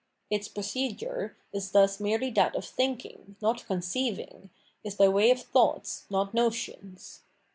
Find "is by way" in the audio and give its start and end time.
4.83-5.29